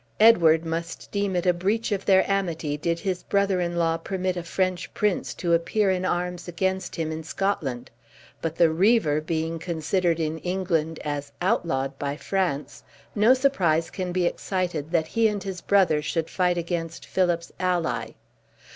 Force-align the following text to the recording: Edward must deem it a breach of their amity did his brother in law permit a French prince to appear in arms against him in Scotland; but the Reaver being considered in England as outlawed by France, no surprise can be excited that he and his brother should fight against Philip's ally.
Edward 0.19 0.65
must 0.65 1.11
deem 1.11 1.35
it 1.35 1.45
a 1.45 1.53
breach 1.53 1.91
of 1.91 2.05
their 2.07 2.27
amity 2.27 2.75
did 2.75 2.97
his 3.01 3.21
brother 3.21 3.61
in 3.61 3.75
law 3.75 3.97
permit 3.97 4.35
a 4.35 4.41
French 4.41 4.91
prince 4.95 5.31
to 5.35 5.53
appear 5.53 5.91
in 5.91 6.05
arms 6.05 6.47
against 6.47 6.95
him 6.95 7.11
in 7.11 7.21
Scotland; 7.21 7.91
but 8.41 8.55
the 8.55 8.71
Reaver 8.71 9.21
being 9.21 9.59
considered 9.59 10.19
in 10.19 10.39
England 10.39 10.97
as 11.05 11.31
outlawed 11.39 11.99
by 11.99 12.17
France, 12.17 12.81
no 13.13 13.35
surprise 13.35 13.91
can 13.91 14.11
be 14.11 14.25
excited 14.25 14.89
that 14.89 15.05
he 15.05 15.27
and 15.27 15.43
his 15.43 15.61
brother 15.61 16.01
should 16.01 16.31
fight 16.31 16.57
against 16.57 17.05
Philip's 17.05 17.51
ally. 17.59 18.13